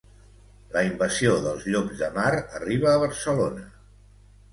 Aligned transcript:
La 0.75 0.81
invasió 0.85 1.35
dels 1.43 1.67
llops 1.73 1.99
de 1.99 2.09
mar 2.15 2.31
arriba 2.61 2.89
a 2.93 3.03
Barcelona 3.05 3.67